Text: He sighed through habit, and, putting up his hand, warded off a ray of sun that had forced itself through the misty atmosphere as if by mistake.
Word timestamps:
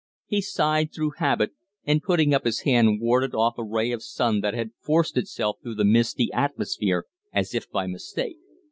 He 0.25 0.41
sighed 0.41 0.91
through 0.91 1.11
habit, 1.19 1.51
and, 1.83 2.01
putting 2.01 2.33
up 2.33 2.43
his 2.43 2.61
hand, 2.61 2.99
warded 2.99 3.35
off 3.35 3.59
a 3.59 3.63
ray 3.63 3.91
of 3.91 4.01
sun 4.01 4.41
that 4.41 4.55
had 4.55 4.71
forced 4.79 5.15
itself 5.15 5.57
through 5.61 5.75
the 5.75 5.85
misty 5.85 6.33
atmosphere 6.33 7.05
as 7.31 7.53
if 7.53 7.69
by 7.69 7.85
mistake. 7.85 8.37